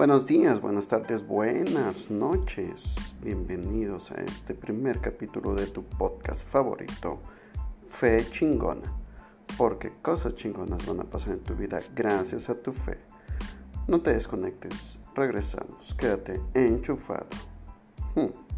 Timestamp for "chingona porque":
8.30-9.92